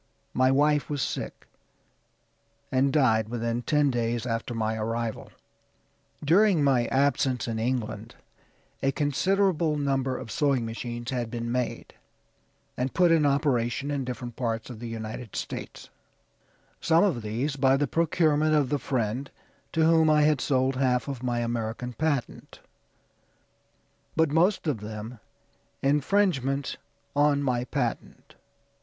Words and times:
My 0.33 0.49
wife 0.49 0.89
was 0.89 0.99
sick, 1.03 1.47
and 2.71 2.91
died 2.91 3.29
within 3.29 3.61
ten 3.61 3.91
days 3.91 4.25
after 4.25 4.55
my 4.55 4.75
arrival. 4.75 5.29
During 6.25 6.63
my 6.63 6.87
absence 6.87 7.47
in 7.47 7.59
England 7.59 8.15
a 8.81 8.91
considerable 8.93 9.77
number 9.77 10.17
of 10.17 10.31
sewing 10.31 10.65
machines 10.65 11.11
had 11.11 11.29
been 11.29 11.51
made, 11.51 11.93
and 12.75 12.95
put 12.95 13.11
in 13.11 13.27
operation 13.27 13.91
in 13.91 14.03
different 14.03 14.35
parts 14.35 14.71
of 14.71 14.79
the 14.79 14.87
United 14.87 15.35
States; 15.35 15.91
some 16.79 17.03
of 17.03 17.21
these 17.21 17.55
by 17.55 17.77
the 17.77 17.85
procurement 17.85 18.55
of 18.55 18.69
the 18.69 18.79
friend 18.79 19.29
to 19.71 19.85
whom 19.85 20.09
I 20.09 20.23
had 20.23 20.41
sold 20.41 20.77
half 20.77 21.07
of 21.07 21.21
my 21.21 21.41
American 21.41 21.93
patent 21.93 22.59
but 24.15 24.31
most 24.31 24.65
of 24.65 24.79
them 24.79 25.19
infringements 25.83 26.77
on 27.15 27.43
my 27.43 27.65
patent." 27.65 28.33